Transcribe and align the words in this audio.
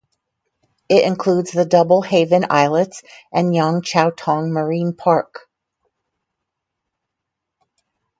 It 0.89 1.05
includes 1.05 1.51
the 1.51 1.63
Double 1.63 2.01
Haven 2.01 2.47
islets 2.49 3.03
and 3.31 3.53
Yan 3.53 3.83
Chau 3.83 4.09
Tong 4.09 4.51
Marine 4.51 4.95
Park. 4.95 5.47